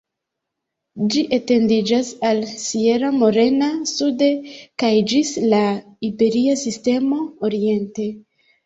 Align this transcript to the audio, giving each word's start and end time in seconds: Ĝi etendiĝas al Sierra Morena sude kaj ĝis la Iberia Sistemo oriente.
Ĝi 1.11 1.21
etendiĝas 1.37 2.09
al 2.31 2.41
Sierra 2.53 3.13
Morena 3.19 3.69
sude 3.93 4.33
kaj 4.85 4.93
ĝis 5.13 5.37
la 5.55 5.65
Iberia 6.11 6.61
Sistemo 6.67 7.25
oriente. 7.51 8.13